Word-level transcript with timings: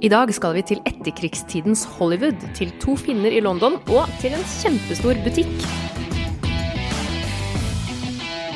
I 0.00 0.08
dag 0.08 0.30
skal 0.32 0.54
vi 0.56 0.62
til 0.64 0.78
etterkrigstidens 0.88 1.82
Hollywood, 1.98 2.40
til 2.56 2.70
to 2.80 2.94
finner 2.96 3.34
i 3.36 3.40
London 3.44 3.74
og 3.92 4.12
til 4.22 4.32
en 4.32 4.44
kjempestor 4.48 5.18
butikk. 5.26 5.50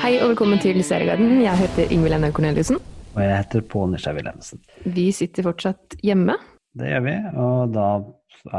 Hei 0.01 0.15
og 0.23 0.31
velkommen 0.31 0.63
til 0.63 0.81
Serieguiden. 0.81 1.43
Jeg 1.45 1.61
heter 1.61 1.93
Ingvild 1.93 2.17
Enne 2.17 2.31
Corneliussen. 2.33 2.81
Og 3.13 3.21
jeg 3.21 3.37
heter 3.43 3.65
Pål 3.75 3.93
Wilhelmsen. 3.93 4.63
Vi 4.97 5.11
sitter 5.13 5.45
fortsatt 5.45 5.99
hjemme. 6.01 6.39
Det 6.81 6.89
gjør 6.95 7.05
vi, 7.11 7.19
og 7.37 7.77
da 7.77 7.91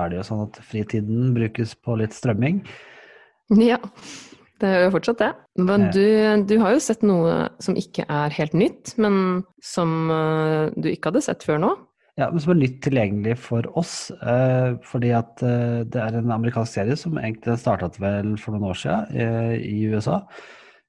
er 0.04 0.14
det 0.14 0.22
jo 0.22 0.28
sånn 0.30 0.46
at 0.46 0.62
fritiden 0.70 1.34
brukes 1.34 1.74
på 1.82 1.98
litt 1.98 2.14
strømming. 2.14 2.62
Ja, 3.50 3.82
det 4.62 4.70
er 4.70 4.86
jo 4.86 4.94
fortsatt 4.94 5.26
det. 5.26 5.32
Men 5.58 5.90
du, 5.90 6.06
du 6.46 6.56
har 6.62 6.78
jo 6.78 6.86
sett 6.86 7.02
noe 7.02 7.50
som 7.58 7.82
ikke 7.82 8.06
er 8.06 8.38
helt 8.38 8.54
nytt, 8.54 8.94
men 9.02 9.42
som 9.74 10.06
uh, 10.14 10.70
du 10.78 10.94
ikke 10.94 11.10
hadde 11.10 11.26
sett 11.32 11.50
før 11.50 11.66
nå. 11.66 11.76
Ja, 12.16 12.30
men 12.32 12.40
som 12.40 12.54
er 12.54 12.62
nytt 12.62 12.78
tilgjengelig 12.86 13.38
for 13.44 13.66
oss. 13.76 14.10
Eh, 14.24 14.76
fordi 14.88 15.12
at 15.18 15.42
eh, 15.44 15.82
det 15.84 16.00
er 16.00 16.20
en 16.20 16.32
amerikansk 16.32 16.78
serie 16.78 16.96
som 17.00 17.18
egentlig 17.20 17.58
startet 17.60 18.00
vel 18.00 18.38
for 18.40 18.56
noen 18.56 18.70
år 18.72 18.80
siden 18.80 19.58
i 19.60 19.82
USA. 19.92 20.22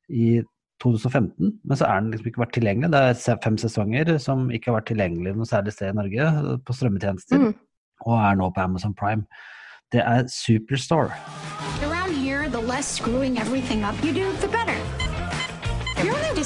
I 0.06 0.38
2015, 0.82 1.60
men 1.64 1.78
så 1.78 1.86
er 1.88 2.00
den 2.00 2.10
liksom 2.12 2.30
ikke 2.30 2.42
vært 2.44 2.54
tilgjengelig. 2.56 2.92
Det 2.92 3.00
er 3.00 3.40
fem 3.44 3.56
sesonger 3.58 4.12
som 4.22 4.50
ikke 4.52 4.70
har 4.70 4.78
vært 4.80 4.90
tilgjengelig 4.92 5.32
noe 5.38 5.48
særlig 5.48 5.72
sted 5.74 5.92
i 5.92 5.96
Norge 5.96 6.58
på 6.66 6.76
strømmetjenester, 6.76 7.46
mm. 7.46 7.54
og 8.04 8.18
er 8.20 8.38
nå 8.42 8.50
på 8.52 8.64
Amazon 8.66 8.94
Prime. 8.94 9.24
Det 9.94 10.02
er 10.04 10.28
Superstore. 10.28 11.16
Around 11.82 12.12
here, 12.12 12.48
the 12.48 12.60
less 12.60 12.86
screwing 12.98 13.38
everything 13.38 13.84
up 13.84 13.96
you 14.04 14.12
do, 14.12 14.32
the 14.40 14.48
better. 14.48 14.65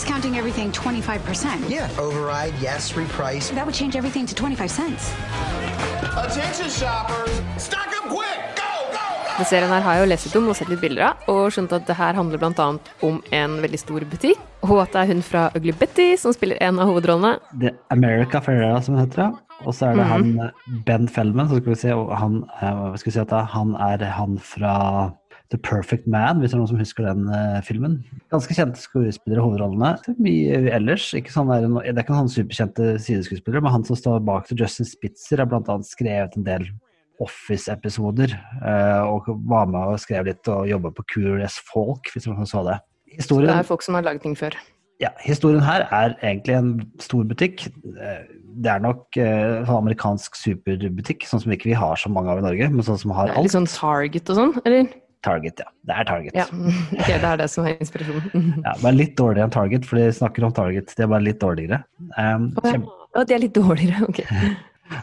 Discounting 0.01 0.39
everything 0.39 0.73
25%. 0.73 1.69
Yeah, 1.69 1.87
override, 1.99 2.55
yes, 2.59 2.93
reprice. 2.93 3.55
That 3.55 3.67
would 3.67 3.75
change 3.75 3.97
everything 3.97 4.25
to 4.25 4.35
25 4.35 4.71
cents. 4.71 5.13
Attention 6.17 6.71
shoppers, 6.71 7.43
stock 7.59 7.93
up 7.99 8.09
quick! 8.09 8.41
Denne 9.37 9.45
serien 9.51 9.69
her 9.69 9.84
har 9.84 9.98
jeg 9.98 10.07
jo 10.07 10.09
lest 10.09 10.27
litt 10.27 10.39
om 10.41 10.48
og 10.48 10.57
sett 10.57 10.73
litt 10.73 10.81
bilder 10.81 11.11
av, 11.11 11.29
og 11.29 11.53
skjønt 11.53 11.75
at 11.77 11.84
det 11.84 11.98
her 12.01 12.17
handler 12.17 12.41
bl.a. 12.41 12.70
om 13.05 13.20
en 13.42 13.59
veldig 13.61 13.83
stor 13.83 14.09
butikk, 14.09 14.41
og 14.65 14.81
at 14.87 14.97
det 14.97 15.03
er 15.03 15.12
hun 15.12 15.20
fra 15.25 15.45
Ugly 15.61 15.77
Betty 15.77 16.09
som 16.25 16.33
spiller 16.33 16.57
en 16.64 16.81
av 16.81 16.89
hovedrollene. 16.89 17.37
Det 17.61 17.75
er 17.75 17.79
America 17.92 18.41
Ferrera 18.41 18.81
som 18.81 18.97
heter 18.97 19.27
det. 19.27 19.31
Og 19.69 19.77
så 19.77 19.91
er 19.91 20.01
det 20.01 20.07
mm 20.07 20.12
-hmm. 20.12 20.41
han 20.41 20.85
Ben 20.87 21.09
Feldman, 21.09 21.48
så 21.48 21.61
skal 21.61 21.70
vi 21.70 21.77
se, 21.77 21.95
og 21.95 22.19
han, 22.19 22.45
eh, 22.62 22.97
skal 22.97 23.11
vi 23.11 23.19
si 23.19 23.20
at 23.20 23.33
han 23.53 23.75
er 23.75 24.05
han 24.05 24.39
fra 24.39 25.12
The 25.51 25.59
Perfect 25.59 26.06
Man, 26.06 26.39
hvis 26.39 26.53
det 26.53 26.56
er 26.56 26.61
noen 26.61 26.70
som 26.70 26.79
husker 26.79 27.06
den 27.09 27.25
uh, 27.27 27.59
filmen. 27.67 27.97
Ganske 28.31 28.55
kjente 28.55 28.79
skuespillere 28.79 29.43
i 29.43 29.45
hovedrollene. 29.45 30.15
Mye 30.23 30.61
ellers. 30.77 31.09
Ikke 31.19 31.34
sånn 31.34 31.51
der, 31.51 31.67
det 31.67 31.97
er 31.97 32.05
ikke 32.05 32.15
noen 32.15 32.31
superkjente 32.31 32.92
sideskuespillere, 33.03 33.65
men 33.67 33.75
han 33.75 33.87
som 33.89 33.98
står 33.98 34.23
bak 34.29 34.47
til 34.47 34.62
Justin 34.62 34.87
Spitzer, 34.87 35.42
har 35.42 35.51
bl.a. 35.51 35.81
skrevet 35.87 36.39
en 36.39 36.47
del 36.47 36.69
Office-episoder. 37.20 38.37
Uh, 38.62 39.11
og 39.11 39.33
var 39.51 39.67
med 39.70 39.97
og 39.97 40.03
skrev 40.03 40.31
litt 40.31 40.51
og 40.51 40.69
jobba 40.70 40.95
på 40.97 41.07
Curious 41.17 41.59
Folk, 41.67 42.12
hvis 42.14 42.31
man 42.31 42.48
så 42.48 42.62
det. 42.70 42.79
Historien, 43.11 43.51
så 43.51 43.57
det 43.57 43.64
er 43.64 43.73
folk 43.73 43.83
som 43.85 43.98
har 43.98 44.07
laget 44.07 44.23
ting 44.23 44.39
før? 44.39 44.55
Ja. 45.01 45.11
Historien 45.25 45.64
her 45.64 45.87
er 45.91 46.14
egentlig 46.20 46.55
en 46.55 46.73
stor 47.01 47.25
butikk. 47.27 47.67
Eh, 47.67 48.25
det 48.61 48.70
er 48.70 48.83
nok 48.85 49.07
uh, 49.17 49.67
sånn 49.67 49.79
amerikansk 49.81 50.37
superbutikk, 50.39 51.27
sånn 51.27 51.42
som 51.42 51.55
ikke 51.55 51.73
vi 51.73 51.79
har 51.79 51.98
så 51.98 52.11
mange 52.12 52.33
av 52.33 52.42
i 52.42 52.45
Norge. 52.45 52.70
men 52.70 52.87
sånn 52.87 53.01
som 53.01 53.14
har 53.17 53.33
alt. 53.33 53.48
Litt 53.48 53.57
sånn 53.57 53.70
Target 53.70 54.31
og 54.31 54.39
sånn, 54.39 54.59
eller? 54.62 54.91
Target, 55.25 55.61
ja. 55.61 55.69
Det 55.85 55.97
er 55.97 56.09
Target. 56.09 56.39
Ja, 56.39 56.47
okay, 56.97 57.19
Det 57.21 57.29
er 57.29 57.43
det 57.43 57.51
som 57.53 57.69
er 57.69 57.77
inspirasjonen. 57.77 58.49
ja, 58.67 58.75
Bare 58.81 58.97
litt 58.97 59.15
dårligere 59.19 59.49
enn 59.49 59.55
Target, 59.55 59.87
for 59.89 60.01
de 60.01 60.09
snakker 60.17 60.47
om 60.47 60.57
Target. 60.57 60.95
De 60.97 61.05
er 61.05 61.13
bare 61.13 61.27
litt 61.27 61.41
dårligere. 61.43 61.83
Um, 62.17 62.51
oh, 62.63 62.73
ja. 62.73 63.25
de 63.29 63.37
er 63.37 63.45
litt 63.45 63.57
dårligere, 63.57 64.09
ok. 64.09 64.23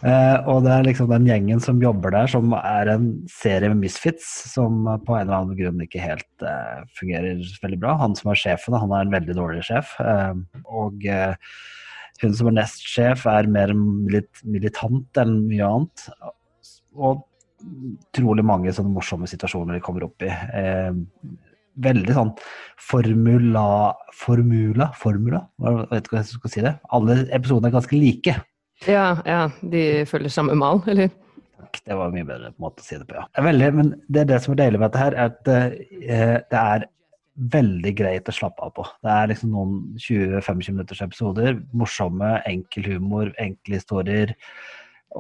Uh, 0.02 0.38
og 0.52 0.66
det 0.66 0.74
er 0.74 0.90
liksom 0.90 1.12
den 1.14 1.30
gjengen 1.30 1.62
som 1.64 1.82
jobber 1.84 2.16
der, 2.16 2.30
som 2.34 2.56
er 2.58 2.92
en 2.96 3.08
serie 3.32 3.70
med 3.72 3.86
misfits 3.86 4.28
som 4.52 4.82
på 5.06 5.16
en 5.16 5.28
eller 5.28 5.38
annen 5.38 5.60
grunn 5.60 5.86
ikke 5.86 6.02
helt 6.04 6.46
uh, 6.46 6.82
fungerer 6.98 7.46
veldig 7.64 7.82
bra. 7.86 7.96
Han 8.02 8.18
som 8.18 8.34
er 8.34 8.42
sjefen, 8.42 8.78
han 8.78 8.94
er 8.98 9.06
en 9.06 9.16
veldig 9.16 9.38
dårlig 9.38 9.68
sjef. 9.70 9.94
Uh, 10.02 10.34
og 10.66 11.06
hun 12.24 12.34
som 12.34 12.50
er 12.50 12.58
nestsjef, 12.58 13.28
er 13.30 13.50
mer 13.54 13.76
milit 13.78 14.42
militant 14.50 15.22
enn 15.22 15.44
mye 15.46 15.68
annet. 15.70 16.08
Og 16.98 17.22
utrolig 17.64 18.46
mange 18.46 18.74
sånne 18.76 18.94
morsomme 18.94 19.30
situasjoner 19.30 19.78
de 19.78 19.84
kommer 19.84 20.08
opp 20.08 20.26
i. 20.26 20.32
veldig 21.78 22.14
sånn 22.14 22.32
formula 22.82 23.94
Formula? 24.18 24.90
Formula? 24.98 25.44
Jeg 25.62 25.88
vet 25.92 26.08
ikke 26.08 26.16
hva 26.16 26.24
jeg 26.24 26.32
skal 26.32 26.54
si 26.54 26.66
det. 26.66 26.74
Alle 26.94 27.20
episodene 27.36 27.70
er 27.70 27.78
ganske 27.78 28.00
like. 28.00 28.36
Ja, 28.86 29.08
ja, 29.26 29.48
de 29.62 30.06
følger 30.10 30.34
samme 30.34 30.58
mal, 30.58 30.82
eller? 30.90 31.10
Det 31.86 31.96
var 31.98 32.14
mye 32.14 32.26
bedre 32.26 32.52
på 32.54 32.60
en 32.62 32.66
måte 32.68 32.84
å 32.84 32.86
si 32.86 32.98
det 32.98 33.08
på, 33.10 33.18
ja. 33.18 33.26
Det 33.30 33.42
er, 33.42 33.48
veldig, 33.48 33.72
men 33.78 33.90
det 34.08 34.22
er 34.22 34.30
det 34.32 34.40
som 34.44 34.54
er 34.54 34.62
deilig 34.62 34.82
med 34.82 34.92
dette 34.92 35.04
her, 35.04 35.18
er 35.18 35.32
at 35.32 35.52
eh, 35.54 36.38
det 36.52 36.62
er 36.62 36.86
veldig 37.58 37.94
greit 37.98 38.30
å 38.30 38.34
slappe 38.34 38.66
av 38.66 38.74
på. 38.78 38.86
Det 39.06 39.14
er 39.14 39.32
liksom 39.32 39.54
noen 39.54 39.78
20-25 40.02 40.74
minutters 40.74 41.04
episoder. 41.06 41.58
Morsomme, 41.78 42.38
enkel 42.50 42.88
humor, 42.96 43.32
enkle 43.42 43.78
historier. 43.78 44.34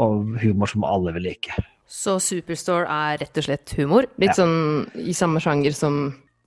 Og 0.01 0.37
humor 0.41 0.69
som 0.71 0.85
alle 0.87 1.13
vil 1.17 1.29
like. 1.29 1.57
Så 1.87 2.17
Superstore 2.23 2.87
er 2.91 3.19
rett 3.23 3.39
og 3.39 3.45
slett 3.47 3.75
humor? 3.79 4.07
Litt 4.19 4.33
ja. 4.35 4.43
sånn 4.43 4.87
i 4.99 5.15
samme 5.15 5.41
sjanger 5.43 5.75
som 5.75 5.99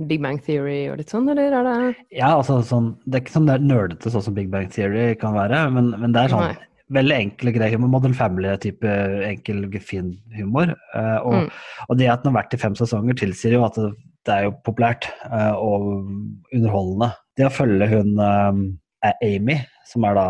Big 0.09 0.23
Bang 0.25 0.41
Theory 0.45 0.87
og 0.93 1.01
litt 1.01 1.13
sånn, 1.13 1.29
eller 1.29 1.53
er 1.53 1.67
det 1.67 1.77
Ja, 2.17 2.31
altså 2.33 2.63
sånn 2.65 2.95
Det 3.05 3.19
er 3.19 3.25
ikke 3.25 3.35
sånn 3.35 3.49
det 3.51 3.57
er 3.59 3.67
nerdete 3.69 4.13
sånn 4.13 4.25
som 4.25 4.37
Big 4.37 4.49
Bang 4.53 4.71
Theory 4.73 5.13
kan 5.21 5.37
være, 5.37 5.67
men, 5.75 5.93
men 6.01 6.17
det 6.17 6.25
er 6.25 6.35
sånn 6.35 6.47
Nei 6.49 6.59
veldig 6.95 7.17
enkle 7.17 7.55
greier. 7.55 7.81
Modern 7.81 8.15
Family-type 8.17 8.95
enkel, 9.27 9.65
fin 9.85 10.15
humor. 10.37 10.75
Uh, 10.95 11.19
og, 11.23 11.35
mm. 11.35 11.51
og, 11.87 11.99
det 12.01 12.11
at 12.11 12.25
den 12.25 12.33
har 12.33 12.41
vært 12.43 12.57
i 12.57 12.61
fem 12.61 12.77
sesonger, 12.79 13.19
tilsier 13.19 13.57
jo 13.57 13.65
at 13.67 13.79
det, 13.79 13.93
det 14.29 14.37
er 14.37 14.49
jo 14.49 14.57
populært 14.67 15.09
uh, 15.31 15.55
og 15.57 15.91
underholdende. 16.51 17.13
Det 17.39 17.47
å 17.49 17.55
følge 17.55 17.91
hun 17.95 18.17
um, 18.19 18.65
Amy, 19.25 19.57
som 19.89 20.05
er 20.05 20.17
da 20.19 20.27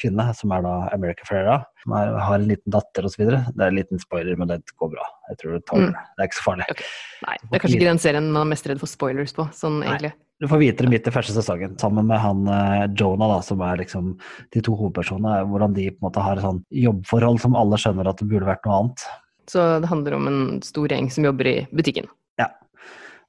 kvinne, 0.00 0.24
som 0.36 0.52
er 0.54 0.64
da 0.64 0.72
America 0.94 1.26
Ferrera, 1.28 1.60
som 1.82 1.94
er, 1.96 2.16
har 2.18 2.40
en 2.40 2.48
liten 2.48 2.74
datter 2.74 3.06
osv. 3.06 3.22
Det 3.22 3.36
er 3.38 3.68
en 3.68 3.78
liten 3.78 4.02
spoiler, 4.02 4.34
men 4.38 4.50
det 4.50 4.58
går 4.80 4.90
bra. 4.96 5.06
Jeg 5.30 5.40
tror 5.40 5.54
Det 5.54 5.62
tåler 5.70 5.92
mm. 5.92 6.00
Det 6.16 6.24
er 6.24 6.30
ikke 6.30 6.40
så 6.40 6.46
farlig. 6.48 6.66
Okay. 6.74 6.90
Nei, 7.26 7.36
det 7.44 7.52
er 7.54 7.62
kanskje 7.62 7.78
ikke 7.78 7.90
den 7.92 8.02
serien 8.02 8.32
man 8.32 8.42
er 8.42 8.50
mest 8.50 8.68
redd 8.70 8.82
for 8.82 8.90
spoilers 8.90 9.36
på, 9.36 9.46
sånn 9.56 9.78
Nei. 9.80 9.92
egentlig. 9.92 10.12
Du 10.40 10.48
får 10.48 10.62
vite 10.62 10.86
det 10.86 10.90
midt 10.90 11.08
i 11.08 11.12
første 11.12 11.34
sesongen, 11.36 11.74
sammen 11.80 12.06
med 12.08 12.20
han 12.22 12.46
uh, 12.48 12.86
Jonah, 12.96 13.34
da, 13.36 13.40
som 13.44 13.60
er 13.64 13.82
liksom 13.82 14.14
de 14.54 14.62
to 14.64 14.72
hovedpersonene. 14.72 15.42
Hvordan 15.50 15.74
de 15.76 15.90
på 15.92 16.00
en 16.00 16.06
måte 16.08 16.24
har 16.24 16.40
et 16.40 16.46
sånn 16.46 16.62
jobbforhold 16.72 17.42
som 17.42 17.58
alle 17.60 17.78
skjønner 17.80 18.08
at 18.08 18.22
det 18.22 18.28
burde 18.30 18.48
vært 18.48 18.64
noe 18.64 18.78
annet. 18.78 19.04
Så 19.50 19.66
det 19.82 19.90
handler 19.90 20.16
om 20.16 20.30
en 20.30 20.40
stor 20.64 20.88
gjeng 20.88 21.10
som 21.12 21.26
jobber 21.28 21.50
i 21.50 21.56
butikken? 21.76 22.08
Ja. 22.40 22.48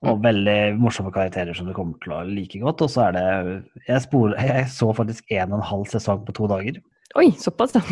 Og 0.02 0.24
veldig 0.24 0.58
morsomme 0.82 1.12
karakterer 1.14 1.54
som 1.54 1.68
du 1.70 1.76
kommer 1.78 2.00
til 2.02 2.16
å 2.16 2.24
like 2.26 2.58
godt. 2.64 2.82
Og 2.82 2.90
så 2.90 3.04
er 3.10 3.18
det 3.18 3.26
Jeg, 3.86 4.02
spor, 4.08 4.34
jeg 4.34 4.66
så 4.74 4.90
faktisk 4.98 5.30
en 5.38 5.54
og 5.54 5.60
en 5.60 5.68
halv 5.68 5.86
sesong 5.92 6.24
på 6.26 6.34
to 6.40 6.50
dager. 6.50 6.82
Oi, 7.20 7.28
såpass, 7.38 7.76
ja. 7.76 7.84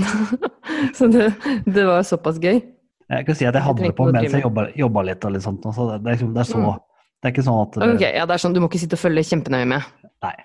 så 0.98 1.10
det, 1.12 1.30
det, 1.68 1.84
var 1.86 2.02
såpass 2.08 2.40
gøy? 2.42 2.62
Jeg 3.10 3.26
kan 3.28 3.38
si 3.38 3.46
at 3.46 3.58
jeg 3.58 3.66
hadde 3.66 3.84
det 3.84 3.96
på 3.98 4.08
mens 4.10 4.32
jeg 4.32 4.42
jobba, 4.42 5.04
litt 5.06 5.26
og 5.28 5.36
litt 5.36 5.46
sånt. 5.46 5.66
Så 5.76 5.90
det, 5.90 6.00
det, 6.06 6.08
er, 6.08 6.18
liksom, 6.18 6.32
det 6.34 6.46
er 6.46 6.50
så 6.50 6.62
mm 6.62 6.78
det 7.20 7.28
er 7.28 7.34
ikke 7.34 7.44
sånn 7.44 7.58
at 7.60 7.74
det... 7.76 7.88
Ok, 7.96 8.04
ja, 8.16 8.26
det 8.28 8.36
er 8.36 8.42
sånn, 8.42 8.54
Du 8.56 8.62
må 8.64 8.70
ikke 8.70 8.80
sitte 8.80 8.96
og 8.96 9.02
følge 9.02 9.26
kjempenøye 9.28 9.68
med? 9.68 9.88
Nei. 10.24 10.36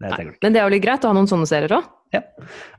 det 0.00 0.12
Nei. 0.14 0.28
Men 0.40 0.54
det 0.54 0.62
er 0.62 0.64
jo 0.64 0.72
litt 0.72 0.84
greit 0.84 1.04
å 1.04 1.10
ha 1.10 1.16
noen 1.16 1.28
sånne 1.28 1.48
serier 1.50 1.74
òg? 1.76 1.90
Ja. 2.12 2.20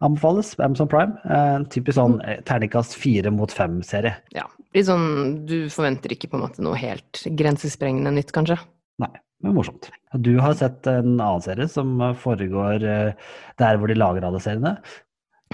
Anbefales. 0.05 0.53
Amazon 0.59 0.89
Prime. 0.89 1.17
En 1.25 1.65
typisk 1.73 1.97
sånn 1.97 2.19
mm. 2.21 2.43
terningkast 2.47 2.97
fire 2.99 3.33
mot 3.33 3.51
fem-serie. 3.53 4.15
Ja. 4.35 4.47
Litt 4.73 4.89
sånn 4.89 5.43
Du 5.49 5.57
forventer 5.73 6.13
ikke 6.13 6.31
på 6.31 6.39
en 6.39 6.45
måte 6.47 6.65
noe 6.65 6.77
helt 6.79 7.23
grensesprengende 7.37 8.13
nytt, 8.15 8.33
kanskje? 8.35 8.59
Nei, 9.01 9.11
men 9.45 9.57
morsomt. 9.57 9.89
Du 10.13 10.35
har 10.41 10.55
sett 10.57 10.85
en 10.89 11.15
annen 11.17 11.43
serie 11.45 11.69
som 11.69 11.97
foregår 12.21 12.85
eh, 12.85 13.33
der 13.61 13.81
hvor 13.81 13.89
de 13.89 13.97
lager 13.97 14.25
alle 14.29 14.41
seriene? 14.43 14.77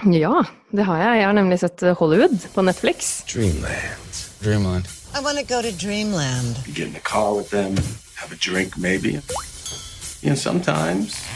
Ja, 0.08 0.44
det 0.72 0.86
har 0.88 1.00
jeg. 1.00 1.18
Jeg 1.20 1.28
har 1.28 1.36
nemlig 1.36 1.60
sett 1.60 1.84
Hollywood 2.00 2.38
på 2.54 2.64
Netflix. 2.64 3.20
Dreamland. 3.28 4.24
Dreamland. 4.40 4.88
I 5.12 5.20
want 5.20 5.38
to 5.38 5.44
go 5.44 5.60
to 5.60 5.72
Dreamland. 5.72 6.56
You 6.66 6.72
get 6.72 6.86
in 6.86 6.94
the 6.94 7.00
car 7.00 7.34
with 7.34 7.50
them, 7.50 7.76
have 8.16 8.32
a 8.32 8.36
drink 8.36 8.78
maybe. 8.78 9.20
And 10.22 10.38
sometimes, 10.38 11.26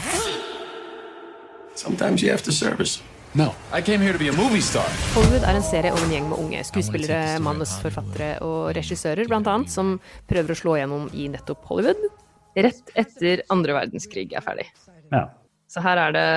sometimes 1.75 2.23
you 2.23 2.31
have 2.31 2.43
to 2.43 2.51
service. 2.51 3.01
No, 3.35 3.53
I 3.73 3.81
came 3.81 3.99
here 3.99 4.13
to 4.13 4.19
be 4.19 4.29
a 4.29 4.33
movie 4.33 4.61
star. 4.63 4.87
Hollywood 5.13 5.43
er 5.43 5.57
en 5.59 5.63
serie 5.63 5.91
om 5.91 5.99
en 6.05 6.13
gjeng 6.13 6.29
med 6.29 6.39
unge 6.39 6.61
skuespillere, 6.63 7.39
manusforfattere 7.43 8.37
og 8.47 8.69
regissører 8.77 9.27
annet, 9.35 9.71
som 9.71 9.97
prøver 10.29 10.55
å 10.55 10.55
slå 10.55 10.77
gjennom 10.79 11.09
i 11.11 11.27
nettopp 11.33 11.65
Hollywood 11.67 11.99
rett 12.55 12.93
etter 12.95 13.43
andre 13.51 13.75
verdenskrig 13.75 14.31
er 14.31 14.43
ferdig. 14.45 14.69
Ja. 15.11 15.27
Så 15.67 15.83
her 15.83 15.99
er 16.07 16.15
det 16.15 16.29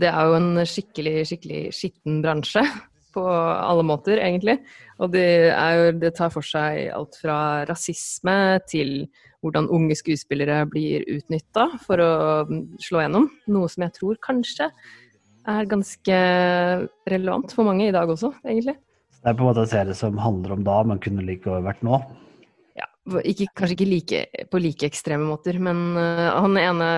Det 0.00 0.08
er 0.08 0.24
jo 0.24 0.36
en 0.38 0.62
skikkelig, 0.64 1.26
skikkelig 1.28 1.62
skitten 1.76 2.22
bransje 2.24 2.62
på 3.14 3.24
alle 3.28 3.82
måter, 3.84 4.16
egentlig. 4.16 4.62
Og 5.04 5.10
det, 5.12 5.52
jo, 5.52 5.90
det, 6.00 6.14
tar 6.16 6.30
for 6.32 6.46
seg 6.46 6.86
alt 6.96 7.18
fra 7.20 7.66
rasisme 7.68 8.36
til 8.64 9.10
hvordan 9.42 9.68
unge 9.74 9.96
skuespillere 9.98 10.62
blir 10.70 11.04
utnytta 11.10 11.66
for 11.82 12.02
å 12.02 12.12
slå 12.82 13.02
gjennom. 13.02 13.28
Noe 13.50 13.70
som 13.72 13.84
jeg 13.86 13.96
tror 13.98 14.20
kanskje 14.22 14.70
er 15.50 15.70
ganske 15.70 16.18
relevant 17.10 17.54
for 17.54 17.66
mange 17.66 17.88
i 17.88 17.94
dag 17.94 18.10
også, 18.10 18.30
egentlig. 18.46 18.76
Det 19.22 19.30
er 19.30 19.38
på 19.38 19.44
en 19.44 19.50
måte 19.50 19.64
en 19.64 19.70
serie 19.70 19.94
som 19.98 20.18
handler 20.18 20.56
om 20.56 20.62
da, 20.66 20.80
men 20.86 21.02
kunne 21.02 21.24
like 21.26 21.46
godt 21.46 21.66
vært 21.66 21.82
nå. 21.86 21.98
Ja, 22.78 22.86
ikke, 23.22 23.48
kanskje 23.58 23.76
ikke 23.76 23.90
like, 23.90 24.22
på 24.50 24.62
like 24.62 24.86
ekstreme 24.88 25.26
måter, 25.26 25.58
men 25.62 25.82
uh, 25.98 26.30
han 26.38 26.58
ene, 26.58 26.88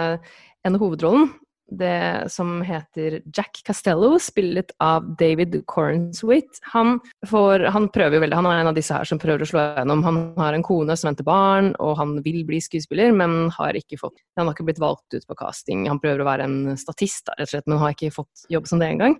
ene 0.64 0.80
hovedrollen, 0.80 1.32
det 1.70 2.30
som 2.32 2.62
heter 2.62 3.20
Jack 3.36 3.62
Castello, 3.64 4.18
spillet 4.18 4.72
av 4.82 5.06
David 5.18 5.56
Cornswit. 5.66 6.60
Han, 6.74 6.98
får, 7.26 7.64
han 7.74 7.88
prøver 7.94 8.20
veldig, 8.20 8.36
han 8.36 8.48
er 8.50 8.60
en 8.60 8.70
av 8.70 8.76
disse 8.76 8.94
her 8.94 9.08
som 9.08 9.20
prøver 9.20 9.44
å 9.44 9.48
slå 9.48 9.62
gjennom. 9.78 10.04
Han 10.06 10.18
har 10.38 10.56
en 10.56 10.66
kone 10.66 10.96
som 10.96 11.08
venter 11.08 11.26
barn, 11.26 11.72
og 11.82 11.96
han 12.00 12.18
vil 12.24 12.42
bli 12.48 12.60
skuespiller, 12.62 13.14
men 13.16 13.48
har 13.56 13.78
ikke 13.78 13.98
fått 14.00 14.20
Han 14.36 14.48
har 14.48 14.56
ikke 14.56 14.66
blitt 14.68 14.82
valgt 14.82 15.14
ut 15.14 15.26
på 15.26 15.38
casting. 15.38 15.86
Han 15.88 16.00
prøver 16.02 16.22
å 16.22 16.28
være 16.28 16.46
en 16.48 16.76
statist, 16.80 17.30
rett 17.38 17.48
og 17.48 17.54
slett, 17.54 17.66
men 17.70 17.80
har 17.80 17.94
ikke 17.94 18.14
fått 18.14 18.46
jobb 18.52 18.68
som 18.68 18.82
det 18.82 18.90
engang. 18.92 19.16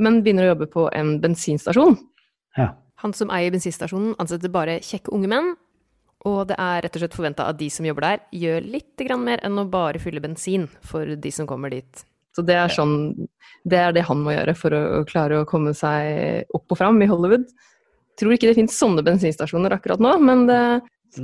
Men 0.00 0.22
begynner 0.24 0.48
å 0.48 0.54
jobbe 0.54 0.70
på 0.72 0.86
en 0.96 1.16
bensinstasjon. 1.22 1.98
Ja. 2.58 2.72
Han 3.00 3.14
som 3.16 3.32
eier 3.32 3.52
bensinstasjonen, 3.54 4.14
ansetter 4.20 4.52
bare 4.52 4.80
kjekke 4.84 5.12
unge 5.16 5.30
menn. 5.32 5.54
Og 6.28 6.42
det 6.50 6.56
er 6.60 6.82
rett 6.84 6.96
og 6.96 7.02
slett 7.02 7.16
forventa 7.16 7.46
at 7.48 7.58
de 7.60 7.70
som 7.72 7.86
jobber 7.88 8.04
der, 8.04 8.22
gjør 8.36 8.66
litt 8.76 9.04
mer 9.18 9.40
enn 9.46 9.58
å 9.58 9.68
bare 9.70 10.02
fylle 10.02 10.20
bensin 10.20 10.68
for 10.84 11.16
de 11.16 11.32
som 11.32 11.48
kommer 11.48 11.72
dit. 11.72 12.04
Så 12.36 12.44
det 12.46 12.54
er, 12.54 12.68
sånn, 12.70 13.26
det 13.66 13.80
er 13.80 13.94
det 13.96 14.04
han 14.06 14.20
må 14.22 14.34
gjøre 14.34 14.54
for 14.54 14.76
å 14.76 15.02
klare 15.08 15.40
å 15.40 15.48
komme 15.48 15.72
seg 15.74 16.46
opp 16.54 16.70
og 16.70 16.78
fram 16.78 17.00
i 17.02 17.08
Hollywood. 17.10 17.48
Tror 18.20 18.36
ikke 18.36 18.50
det 18.50 18.58
finnes 18.58 18.76
sånne 18.76 19.02
bensinstasjoner 19.06 19.74
akkurat 19.74 20.02
nå, 20.02 20.12
men 20.22 20.46
det 20.50 20.60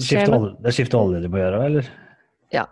skjer. 0.02 0.32
Det 0.64 0.74
skifter 0.74 0.98
olje 0.98 1.22
de 1.22 1.30
må 1.30 1.42
gjøre, 1.42 1.62
eller? 1.68 1.90
Ja. 2.54 2.66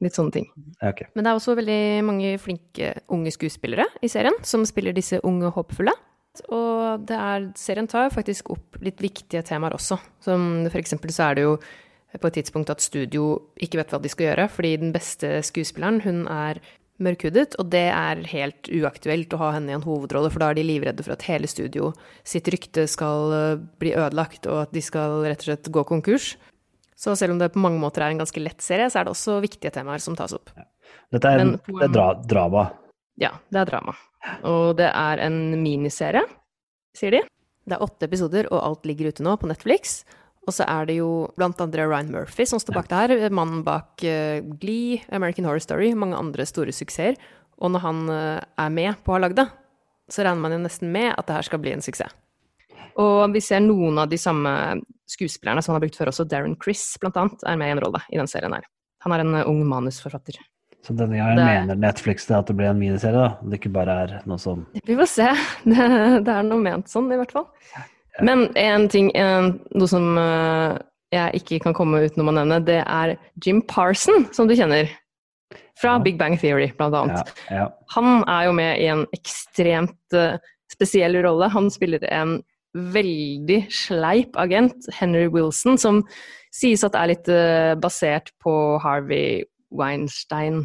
Litt 0.00 0.16
sånne 0.16 0.32
ting. 0.32 0.46
Okay. 0.80 1.10
Men 1.12 1.26
det 1.26 1.30
er 1.30 1.38
også 1.38 1.54
veldig 1.58 1.80
mange 2.08 2.36
flinke 2.40 2.94
unge 3.12 3.32
skuespillere 3.34 3.84
i 4.00 4.08
serien, 4.08 4.36
som 4.48 4.64
spiller 4.68 4.96
disse 4.96 5.18
unge 5.28 5.50
håpefulle. 5.52 5.92
Og 6.48 7.04
det 7.06 7.16
er, 7.16 7.46
serien 7.58 7.88
tar 7.90 8.12
faktisk 8.14 8.50
opp 8.54 8.80
litt 8.84 9.00
viktige 9.02 9.44
temaer 9.46 9.76
også. 9.76 10.00
Som 10.24 10.66
for 10.70 10.80
eksempel 10.80 11.12
så 11.14 11.30
er 11.30 11.38
det 11.38 11.46
jo 11.46 11.54
på 12.18 12.26
et 12.26 12.40
tidspunkt 12.40 12.72
at 12.72 12.82
studio 12.82 13.36
ikke 13.62 13.78
vet 13.78 13.92
hva 13.94 14.00
de 14.02 14.10
skal 14.10 14.30
gjøre, 14.30 14.48
fordi 14.50 14.76
den 14.82 14.94
beste 14.94 15.36
skuespilleren, 15.46 16.00
hun 16.02 16.24
er 16.26 16.58
mørkhudet, 17.00 17.54
og 17.60 17.70
det 17.72 17.86
er 17.88 18.20
helt 18.32 18.68
uaktuelt 18.76 19.32
å 19.32 19.40
ha 19.40 19.52
henne 19.56 19.72
i 19.72 19.76
en 19.78 19.86
hovedrolle, 19.86 20.30
for 20.32 20.42
da 20.42 20.50
er 20.50 20.58
de 20.58 20.66
livredde 20.66 21.06
for 21.06 21.14
at 21.14 21.24
hele 21.30 21.48
studio 21.48 21.92
sitt 22.26 22.48
rykte 22.52 22.84
skal 22.90 23.34
eh, 23.36 23.62
bli 23.80 23.94
ødelagt, 23.96 24.48
og 24.50 24.66
at 24.66 24.74
de 24.74 24.82
skal 24.84 25.22
rett 25.24 25.40
og 25.44 25.48
slett 25.48 25.70
gå 25.72 25.84
konkurs. 25.88 26.34
Så 27.00 27.14
selv 27.16 27.32
om 27.32 27.40
det 27.40 27.52
på 27.54 27.62
mange 27.62 27.80
måter 27.80 28.04
er 28.04 28.12
en 28.12 28.20
ganske 28.20 28.42
lett 28.42 28.60
serie, 28.60 28.90
så 28.92 29.00
er 29.00 29.08
det 29.08 29.14
også 29.14 29.38
viktige 29.40 29.72
temaer 29.72 30.02
som 30.04 30.18
tas 30.18 30.34
opp. 30.36 30.52
Dette 31.14 31.30
er, 31.30 31.46
en, 31.46 31.54
det 31.56 31.86
er 31.86 31.94
dra 31.94 32.10
drama? 32.20 32.66
Ja, 33.20 33.32
det 33.48 33.62
er 33.62 33.70
drama. 33.72 33.96
Og 34.46 34.76
det 34.78 34.90
er 34.90 35.22
en 35.24 35.38
miniserie, 35.62 36.22
sier 36.96 37.16
de. 37.16 37.22
Det 37.68 37.76
er 37.76 37.84
åtte 37.84 38.08
episoder, 38.08 38.48
og 38.50 38.62
alt 38.64 38.88
ligger 38.88 39.12
ute 39.12 39.24
nå 39.24 39.36
på 39.40 39.48
Netflix. 39.50 40.02
Og 40.48 40.54
så 40.56 40.64
er 40.66 40.88
det 40.88 40.96
jo 40.98 41.10
blant 41.38 41.60
andre 41.62 41.84
Ryan 41.86 42.10
Murphy 42.14 42.46
som 42.48 42.60
står 42.60 42.78
bak 42.78 42.88
det 42.90 43.00
her. 43.00 43.34
Mannen 43.36 43.62
bak 43.66 44.02
uh, 44.02 44.40
Glee, 44.60 45.00
American 45.12 45.46
Horror 45.46 45.62
Story, 45.62 45.92
mange 45.94 46.18
andre 46.18 46.46
store 46.48 46.74
suksesser. 46.74 47.20
Og 47.60 47.72
når 47.74 47.84
han 47.84 48.00
uh, 48.08 48.40
er 48.40 48.72
med 48.72 49.02
på 49.04 49.12
å 49.12 49.18
ha 49.18 49.24
lagd 49.26 49.38
det, 49.38 49.46
så 50.10 50.24
regner 50.24 50.42
man 50.42 50.56
jo 50.56 50.62
nesten 50.64 50.90
med 50.92 51.12
at 51.12 51.28
det 51.28 51.36
her 51.36 51.46
skal 51.46 51.62
bli 51.62 51.76
en 51.76 51.84
suksess. 51.84 52.16
Og 53.00 53.30
vi 53.32 53.42
ser 53.44 53.62
noen 53.62 54.00
av 54.02 54.10
de 54.10 54.18
samme 54.18 54.50
skuespillerne 55.08 55.62
som 55.62 55.72
han 55.72 55.78
har 55.78 55.84
brukt 55.84 55.98
før 56.00 56.10
også. 56.10 56.26
Darren 56.28 56.56
Chris, 56.60 56.82
blant 57.00 57.16
annet, 57.20 57.44
er 57.46 57.60
med 57.60 57.70
i 57.70 57.76
en 57.76 57.82
rolle 57.84 58.00
i 58.10 58.18
den 58.18 58.28
serien 58.30 58.56
her. 58.56 58.66
Han 59.04 59.14
er 59.14 59.22
en 59.22 59.36
uh, 59.36 59.44
ung 59.48 59.62
manusforfatter. 59.68 60.40
Så 60.86 60.94
denne 60.96 61.18
gangen 61.18 61.36
det... 61.36 61.44
mener 61.44 61.80
Netflix 61.80 62.26
det 62.28 62.36
at 62.38 62.48
det 62.48 62.56
blir 62.56 62.70
en 62.70 62.80
miniserie, 62.80 63.16
da? 63.20 63.32
Det 63.44 63.60
ikke 63.60 63.72
bare 63.74 63.96
er 64.04 64.14
noe 64.28 64.40
sånn 64.40 64.62
Vi 64.86 64.96
får 64.96 65.10
se. 65.12 65.30
Det, 65.70 65.88
det 66.26 66.36
er 66.36 66.46
noe 66.46 66.62
ment 66.62 66.88
sånn, 66.90 67.10
i 67.12 67.18
hvert 67.20 67.34
fall. 67.36 67.48
Ja. 67.74 67.84
Men 68.26 68.46
en 68.58 68.86
ting, 68.92 69.10
en, 69.16 69.54
noe 69.76 69.88
som 69.88 70.16
uh, 70.18 70.78
jeg 71.14 71.42
ikke 71.42 71.60
kan 71.66 71.76
komme 71.76 72.02
utenom 72.04 72.32
å 72.32 72.36
nevne, 72.36 72.60
det 72.64 72.80
er 72.82 73.14
Jim 73.44 73.60
Parson, 73.68 74.26
som 74.36 74.48
du 74.48 74.56
kjenner. 74.58 74.90
Fra 75.80 75.96
ja. 75.96 76.02
Big 76.04 76.18
Bang 76.20 76.36
Theory, 76.40 76.70
blant 76.76 76.96
annet. 76.96 77.32
Ja, 77.52 77.68
Han 77.96 78.22
er 78.28 78.48
jo 78.48 78.56
med 78.56 78.80
i 78.80 78.88
en 78.92 79.06
ekstremt 79.16 80.16
uh, 80.16 80.40
spesiell 80.72 81.16
rolle. 81.24 81.48
Han 81.52 81.70
spiller 81.72 82.04
en 82.08 82.38
veldig 82.74 83.64
sleip 83.74 84.36
agent, 84.38 84.86
Henry 84.94 85.26
Wilson, 85.32 85.78
som 85.80 86.04
sies 86.54 86.84
at 86.86 86.96
er 86.98 87.12
litt 87.12 87.30
uh, 87.30 87.76
basert 87.80 88.32
på 88.42 88.52
Harvey 88.84 89.42
Weinstein. 89.70 90.64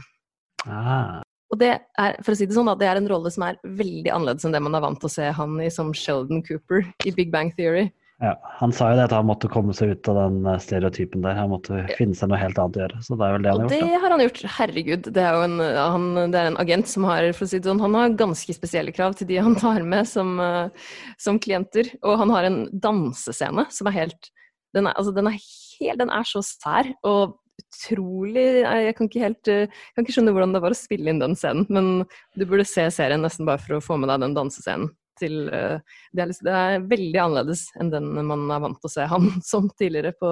Ah. 0.65 1.21
Og 1.53 1.59
det 1.61 1.75
er, 1.77 2.15
for 2.25 2.33
å 2.33 2.37
si 2.37 2.47
det 2.49 2.57
sånn, 2.57 2.71
det 2.79 2.87
er 2.89 2.99
en 2.99 3.09
rolle 3.09 3.29
som 3.33 3.45
er 3.47 3.59
veldig 3.63 4.11
annerledes 4.11 4.47
enn 4.47 4.55
det 4.55 4.63
man 4.65 4.75
er 4.77 4.83
vant 4.83 4.97
til 5.01 5.11
å 5.11 5.15
se 5.15 5.29
han 5.37 5.59
i 5.61 5.69
som 5.73 5.93
Sheldon 5.95 6.41
Cooper 6.45 6.83
i 7.05 7.13
Big 7.15 7.31
Bang 7.33 7.53
Theory. 7.55 7.91
Ja, 8.23 8.31
Han 8.61 8.71
sa 8.71 8.93
jo 8.93 8.95
det 8.95 9.09
at 9.09 9.13
han 9.13 9.27
måtte 9.27 9.49
komme 9.51 9.73
seg 9.75 9.91
ut 9.91 10.07
av 10.07 10.15
den 10.15 10.45
eh, 10.47 10.59
stereotypen 10.63 11.25
der. 11.25 11.35
Han 11.35 11.51
måtte 11.51 11.81
finne 11.97 12.15
seg 12.15 12.31
noe 12.31 12.39
helt 12.39 12.59
annet 12.61 12.77
å 12.79 12.83
gjøre. 12.85 12.99
Så 13.03 13.17
det 13.19 13.27
er 13.27 13.33
vel 13.35 13.43
det 13.43 13.51
han 13.51 13.59
har 13.59 13.65
gjort. 13.65 13.73
Og 13.75 13.89
det 13.91 13.99
har 14.03 14.13
han 14.13 14.23
gjort. 14.23 14.41
Herregud. 14.55 15.09
Det 15.17 15.25
er 15.25 15.35
jo 15.35 15.47
en, 15.49 15.57
han, 15.59 16.05
det 16.31 16.39
er 16.39 16.51
en 16.51 16.59
agent 16.63 16.91
som 16.91 17.07
har 17.09 17.27
for 17.35 17.43
å 17.43 17.49
si 17.51 17.59
det 17.59 17.69
sånn, 17.69 17.83
han 17.83 17.97
har 17.99 18.15
ganske 18.23 18.55
spesielle 18.55 18.95
krav 18.95 19.17
til 19.19 19.29
de 19.33 19.41
han 19.43 19.59
tar 19.59 19.83
med 19.83 20.07
som, 20.07 20.31
uh, 20.39 20.95
som 21.19 21.41
klienter. 21.43 21.91
Og 22.07 22.15
han 22.23 22.31
har 22.31 22.47
en 22.47 22.61
dansescene 22.71 23.67
som 23.75 23.91
er 23.91 23.99
helt 23.99 24.31
Den 24.75 24.87
er, 24.89 24.95
altså, 24.95 25.11
den 25.15 25.27
er, 25.29 25.35
helt, 25.79 25.99
den 25.99 26.09
er 26.11 26.25
så 26.27 26.41
sær. 26.43 26.95
og 27.03 27.35
utrolig 27.61 28.45
Jeg 28.63 28.95
kan 28.97 29.09
ikke 29.09 29.23
helt 29.23 29.51
eh, 29.51 29.81
kan 29.95 30.05
ikke 30.05 30.17
skjønne 30.17 30.35
hvordan 30.35 30.55
det 30.55 30.61
var 30.63 30.75
å 30.75 30.77
spille 30.77 31.11
inn 31.11 31.21
den 31.21 31.35
scenen, 31.39 31.67
men 31.69 32.05
du 32.35 32.45
burde 32.47 32.67
se 32.67 32.87
serien 32.93 33.23
nesten 33.23 33.47
bare 33.47 33.61
for 33.63 33.77
å 33.77 33.83
få 33.83 33.99
med 33.99 34.11
deg 34.11 34.23
den 34.25 34.37
dansescenen. 34.37 34.91
Til, 35.15 35.45
eh, 35.47 35.77
det, 36.11 36.25
er, 36.25 36.33
det, 36.43 36.55
er, 36.55 36.87
veldig 36.91 37.19
annerledes 37.23 37.69
enn 37.79 37.93
den 37.93 38.09
man 38.27 38.49
er 38.51 38.65
vant 38.65 38.81
til 38.81 38.89
å 38.89 38.95
se 38.97 39.05
han 39.07 39.29
som 39.51 39.69
tidligere 39.79 40.15
på, 40.19 40.31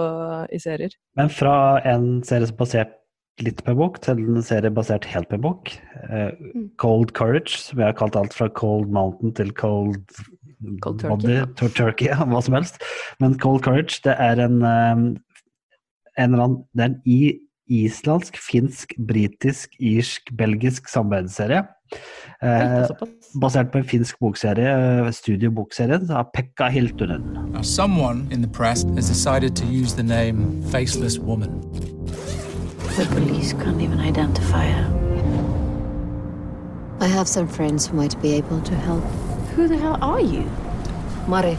i 0.51 0.59
serier. 0.59 0.95
Men 1.19 1.31
fra 1.31 1.55
en 1.87 2.17
serie 2.27 2.49
som 2.49 2.59
basert 2.59 2.99
litt 3.41 3.63
på 3.65 3.71
en 3.73 3.79
bok, 3.79 3.97
til 4.03 4.19
en 4.19 4.43
serie 4.45 4.69
basert 4.73 5.07
helt 5.09 5.29
på 5.31 5.39
en 5.39 5.45
bok. 5.45 5.71
Uh, 6.05 6.29
Cold 6.81 7.15
Courage, 7.17 7.55
som 7.63 7.79
jeg 7.81 7.89
har 7.89 7.97
kalt 7.97 8.17
alt 8.19 8.35
fra 8.35 8.49
Cold 8.53 8.91
Mountain 8.93 9.33
til 9.39 9.49
Cold, 9.57 10.03
Cold 10.83 11.01
Turkey, 11.01 11.09
Body, 11.09 11.71
Turkey 11.73 12.11
ja, 12.11 12.19
hva 12.29 12.43
som 12.45 12.59
helst. 12.59 12.83
Men 13.23 13.39
Cold 13.41 13.63
Courage 13.65 14.03
det 14.05 14.13
er 14.21 14.43
en 14.43 14.61
um, 14.61 15.07
en 16.17 16.33
eller 16.33 16.43
annen 16.43 16.63
Det 16.73 16.83
er 16.83 16.89
en 16.91 17.01
i, 17.05 17.21
islandsk, 17.73 18.37
finsk, 18.37 18.93
britisk, 19.07 19.75
irsk, 19.79 20.33
belgisk 20.37 20.89
samarbeidsserie. 20.91 21.63
Eh, 22.43 22.89
basert 23.41 23.71
på 23.71 23.77
en 23.77 23.87
finsk 23.87 24.19
bokserie, 24.19 24.73
eh, 25.05 25.11
studiobokserien 25.11 26.11
av 26.11 26.31
Pekka 26.33 26.67
Hiltunen. 26.69 27.23
Now, 27.53 27.61
someone 27.61 28.27
in 28.31 28.41
the 28.41 28.49
press 28.49 28.83
has 28.95 29.07
decided 29.07 29.55
to 29.55 29.65
use 29.65 29.95
the 29.95 30.03
name 30.03 30.61
Faceless 30.71 31.19
Woman. 31.19 31.61
The 32.97 33.05
police 33.05 33.53
can't 33.53 33.81
even 33.81 33.99
identify 33.99 34.65
her. 34.65 34.89
I 36.99 37.07
have 37.07 37.27
some 37.27 37.47
friends 37.47 37.87
who 37.87 37.97
might 37.97 38.21
be 38.21 38.33
able 38.33 38.61
to 38.61 38.75
help. 38.75 39.03
Who 39.55 39.67
the 39.67 39.77
hell 39.77 39.97
are 40.01 40.21
you? 40.21 40.49
Mari. 41.27 41.57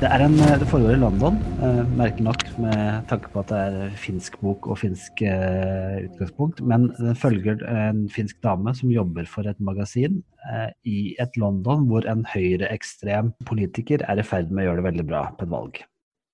Det, 0.00 0.08
er 0.08 0.22
en, 0.24 0.32
eh, 0.40 0.54
det 0.56 0.64
foregår 0.64 0.94
i 0.94 1.00
London, 1.02 1.34
eh, 1.60 1.80
merkelig 1.92 2.24
nok 2.24 2.42
med 2.64 3.02
tanke 3.10 3.28
på 3.28 3.42
at 3.42 3.50
det 3.50 3.56
er 3.60 3.96
finsk 4.00 4.38
bok 4.40 4.64
og 4.72 4.78
finsk 4.80 5.20
eh, 5.28 6.06
utgangspunkt. 6.06 6.62
Men 6.64 6.86
den 6.96 7.18
følger 7.20 7.60
en 7.68 8.06
finsk 8.08 8.38
dame 8.40 8.72
som 8.78 8.88
jobber 8.88 9.28
for 9.28 9.44
et 9.44 9.60
magasin 9.60 10.22
eh, 10.48 10.70
i 10.88 11.00
et 11.20 11.36
London 11.36 11.84
hvor 11.90 12.08
en 12.08 12.22
høyreekstrem 12.24 13.34
politiker 13.44 14.00
er 14.08 14.22
i 14.22 14.24
ferd 14.24 14.48
med 14.48 14.64
å 14.64 14.70
gjøre 14.70 14.80
det 14.80 14.86
veldig 14.86 15.04
bra 15.10 15.20
på 15.36 15.44
et 15.44 15.52
valg. 15.52 15.82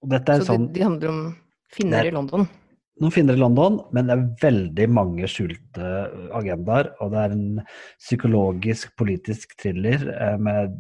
Så 0.07 0.39
sånn, 0.53 0.69
de, 0.69 0.79
de, 0.79 0.87
handler 0.87 1.11
om 1.11 1.21
finner 1.75 2.07
i 2.07 2.15
London? 2.15 2.47
Noen 3.03 3.17
finner 3.19 3.35
i 3.35 3.43
London, 3.43 3.81
men 3.91 4.07
det 4.07 4.15
er 4.15 4.25
veldig 4.45 4.89
mange 4.95 5.33
skjulte 5.33 5.91
agendaer. 6.39 6.93
Og 7.03 7.11
det 7.17 7.27
er 7.27 7.35
en 7.35 7.67
psykologisk, 7.99 8.95
politisk 8.95 9.59
thriller 9.59 10.07
med 10.39 10.79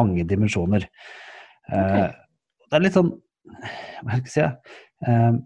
mange 0.00 0.24
dimensjoner. 0.24 0.88
Okay. 1.66 2.04
Eh, 2.06 2.14
det 2.66 2.78
er 2.78 2.84
litt 2.84 2.94
sånn 2.94 3.10
Hva 4.06 4.20
skal 4.20 4.26
jeg 4.26 4.32
si? 4.34 4.46
Eh, 5.10 5.38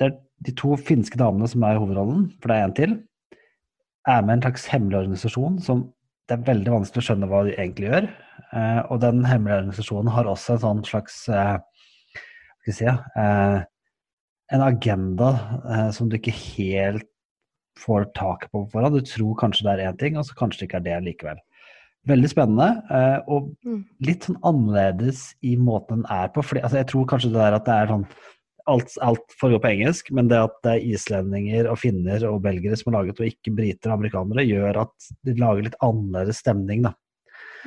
det 0.00 0.08
er 0.08 0.18
de 0.46 0.54
to 0.56 0.74
finske 0.80 1.18
damene 1.20 1.48
som 1.50 1.64
er 1.66 1.76
i 1.76 1.80
hovedrollen, 1.80 2.28
for 2.40 2.50
det 2.50 2.56
er 2.56 2.66
en 2.66 2.76
til, 2.76 2.92
er 4.08 4.22
med 4.24 4.38
en 4.38 4.44
slags 4.46 4.64
hemmelig 4.72 5.02
organisasjon 5.02 5.58
som 5.62 5.82
det 6.30 6.38
er 6.38 6.46
veldig 6.46 6.72
vanskelig 6.72 7.02
å 7.02 7.06
skjønne 7.08 7.28
hva 7.28 7.42
de 7.44 7.52
egentlig 7.56 7.90
gjør. 7.90 8.06
Eh, 8.56 8.80
og 8.86 9.02
den 9.02 9.20
hemmelige 9.26 9.58
organisasjonen 9.60 10.12
har 10.14 10.30
også 10.30 10.54
en 10.54 10.62
sånn 10.62 10.82
slags 10.88 11.18
hva 11.28 11.58
skal 12.62 12.70
jeg 12.70 12.78
si, 12.78 12.94
en 14.50 14.64
agenda 14.64 15.30
som 15.94 16.08
du 16.10 16.16
ikke 16.18 16.34
helt 16.34 17.06
får 17.80 18.08
tak 18.16 18.48
på 18.50 18.64
på 18.64 18.70
forhånd. 18.72 18.98
Du 18.98 19.06
tror 19.06 19.36
kanskje 19.40 19.66
det 19.66 19.74
er 19.74 19.90
én 19.90 19.98
ting, 20.00 20.18
og 20.18 20.26
så 20.28 20.36
kanskje 20.38 20.62
det 20.62 20.68
ikke 20.68 20.80
er 20.80 20.86
det 20.88 20.98
likevel. 21.06 21.40
Veldig 22.08 22.30
spennende, 22.32 22.68
eh, 22.96 23.18
og 23.28 23.50
mm. 23.66 23.80
litt 24.08 24.24
sånn 24.24 24.38
annerledes 24.48 25.34
i 25.44 25.52
måten 25.60 26.00
den 26.00 26.06
er 26.12 26.30
på. 26.32 26.44
Fordi, 26.44 26.62
altså, 26.64 26.80
jeg 26.80 26.88
tror 26.88 27.08
kanskje 27.10 27.32
det 27.34 27.42
der 27.42 27.56
at 27.58 27.66
det 27.66 27.74
er 27.76 27.90
sånn 27.92 28.06
alt, 28.70 28.94
alt 29.04 29.34
foregår 29.40 29.60
på 29.64 29.70
engelsk, 29.74 30.08
men 30.16 30.30
det 30.30 30.38
at 30.40 30.56
det 30.64 30.72
er 30.76 30.86
islendinger 30.94 31.68
og 31.70 31.80
finner 31.82 32.24
og 32.28 32.40
belgere 32.44 32.78
som 32.78 32.90
har 32.90 33.00
laget, 33.00 33.20
og 33.20 33.28
ikke 33.28 33.54
briter 33.56 33.90
og 33.92 33.98
amerikanere, 33.98 34.46
gjør 34.48 34.80
at 34.86 35.10
de 35.26 35.36
lager 35.40 35.66
litt 35.66 35.78
annerledes 35.84 36.40
stemning, 36.40 36.86
da. 36.88 36.94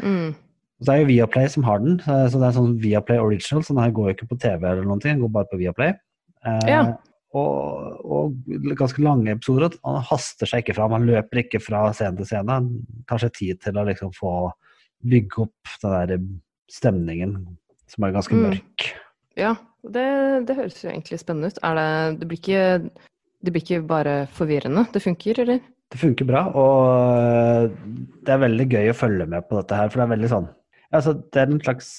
Mm. 0.02 0.34
Så 0.82 0.90
det 0.90 0.94
er 0.94 1.04
jo 1.04 1.10
Viaplay 1.12 1.50
som 1.54 1.66
har 1.68 1.82
den, 1.84 2.00
så 2.04 2.40
det 2.40 2.48
er 2.48 2.56
sånn 2.58 2.78
Viaplay 2.82 3.22
Original, 3.22 3.63
så 3.63 3.75
den 3.75 3.84
her 3.84 3.94
går 3.96 4.10
jo 4.10 4.16
ikke 4.18 4.30
på 4.34 4.40
TV 4.42 4.66
eller 4.72 4.88
noen 4.88 5.04
ting, 5.04 5.16
den 5.16 5.25
går 5.25 5.36
bare 5.38 5.52
på 5.52 5.62
Viaplay. 5.62 5.94
Eh, 6.44 6.63
Ja. 6.72 6.86
Og, 7.34 8.00
og 8.06 8.75
ganske 8.78 9.02
lange 9.04 9.34
episoder. 9.34 9.75
Han 9.86 10.04
haster 10.10 10.50
seg 10.50 10.63
ikke 10.63 10.75
fram, 10.78 10.94
han 10.96 11.08
løper 11.10 11.42
ikke 11.44 11.62
fra 11.63 11.88
scene 11.98 12.20
til 12.20 12.30
scene. 12.30 12.60
Han 12.60 13.04
tar 13.10 13.24
seg 13.24 13.34
tid 13.38 13.62
til 13.63 13.80
å 13.80 13.86
liksom 13.90 14.13
få 14.16 14.34
bygge 15.04 15.44
opp 15.48 15.74
den 15.82 15.96
der 15.98 16.24
stemningen 16.72 17.38
som 17.92 18.06
er 18.08 18.16
ganske 18.16 18.34
Mm. 18.38 18.46
mørk. 18.48 18.88
Ja, 19.38 19.56
det, 19.84 20.06
det 20.48 20.56
høres 20.56 20.80
jo 20.84 20.90
egentlig 20.90 21.20
spennende 21.20 21.50
ut. 21.52 21.60
Er 21.66 21.75
det, 21.75 22.20
det, 22.22 22.28
blir 22.30 22.40
ikke, 22.40 22.90
det 23.44 23.54
blir 23.54 23.63
ikke 23.66 23.88
bare 23.90 24.16
forvirrende? 24.32 24.86
Det 24.94 25.02
funker, 25.04 25.40
eller? 25.44 25.60
Det 25.94 26.00
funker 26.02 26.25
bra, 26.25 26.48
og 26.58 27.74
det 28.25 28.34
er 28.34 28.42
veldig 28.42 28.66
gøy 28.72 28.90
å 28.90 28.98
følge 28.98 29.28
med 29.30 29.46
på 29.50 29.60
dette 29.60 29.78
her, 29.78 29.92
for 29.92 30.02
det 30.02 30.06
er 30.08 30.13
veldig 30.16 30.30
sånn 30.32 30.48
altså, 30.90 31.13
Det 31.13 31.42
er 31.42 31.52
en 31.52 31.62
slags 31.62 31.90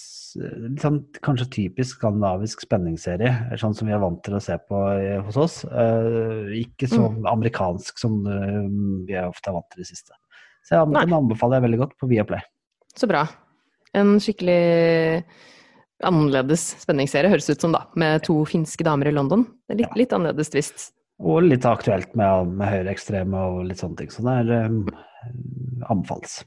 sånn, 0.83 0.99
kanskje 1.25 1.47
typisk 1.53 1.99
skandinavisk 1.99 2.65
spenningsserie, 2.67 3.33
sånn 3.61 3.77
som 3.77 3.89
vi 3.89 3.95
er 3.95 4.03
vant 4.03 4.21
til 4.27 4.37
å 4.37 4.43
se 4.43 4.57
på 4.69 4.81
hos 5.27 5.39
oss. 5.41 5.57
Eh, 5.65 6.53
ikke 6.65 6.89
så 6.91 7.09
amerikansk 7.31 8.01
som 8.01 8.21
eh, 8.27 8.61
vi 9.09 9.17
er 9.17 9.31
ofte 9.31 9.51
er 9.51 9.59
vant 9.59 9.69
til 9.73 9.83
i 9.83 9.87
det 9.87 9.91
siste. 9.93 10.17
Så 10.65 10.79
jeg, 10.79 10.93
den 10.97 11.17
anbefaler 11.17 11.61
jeg 11.61 11.67
veldig 11.67 11.81
godt 11.83 11.97
på 12.01 12.09
Viaplay. 12.11 12.45
Så 12.97 13.09
bra. 13.11 13.27
En 13.95 14.17
skikkelig 14.23 15.25
annerledes 16.05 16.67
spenningsserie 16.83 17.31
høres 17.33 17.51
ut 17.51 17.63
som, 17.63 17.75
da. 17.75 17.85
Med 18.01 18.25
to 18.27 18.41
finske 18.49 18.87
damer 18.87 19.11
i 19.11 19.15
London. 19.15 19.45
Det 19.69 19.77
er 19.77 19.83
litt, 19.83 19.93
Ja. 19.93 19.99
litt 20.03 20.15
annerledes 20.17 20.51
twist. 20.51 20.91
Og 21.23 21.45
litt 21.47 21.67
aktuelt 21.69 22.15
med, 22.19 22.57
med 22.59 22.73
høyreekstreme 22.73 23.45
og 23.51 23.65
litt 23.69 23.79
sånne 23.79 24.01
ting. 24.01 24.11
Så 24.11 24.25
det 24.27 24.35
er 24.43 24.67
um, 24.67 24.89
anbefales. 25.87 26.41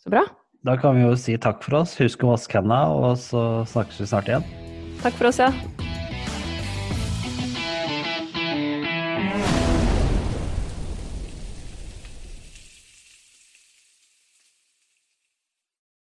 Så 0.00 0.12
bra. 0.14 0.24
Da 0.62 0.76
kan 0.76 0.96
vi 0.96 1.06
jo 1.06 1.14
si 1.16 1.38
takk 1.40 1.62
for 1.64 1.80
oss. 1.80 1.94
Husk 2.00 2.24
å 2.24 2.34
vaske 2.34 2.58
hendene, 2.58 2.82
og 2.92 3.16
så 3.20 3.44
snakkes 3.70 4.02
vi 4.02 4.08
snart 4.10 4.28
igjen. 4.28 4.44
Takk 5.00 5.16
for 5.16 5.30
oss, 5.30 5.40
ja. 5.40 5.48